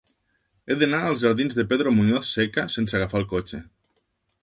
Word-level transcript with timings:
He 0.71 0.77
d'anar 0.83 1.01
als 1.09 1.19
jardins 1.25 1.59
de 1.61 1.67
Pedro 1.73 1.95
Muñoz 1.99 2.35
Seca 2.41 2.67
sense 2.79 3.01
agafar 3.01 3.25
el 3.25 3.33
cotxe. 3.39 3.65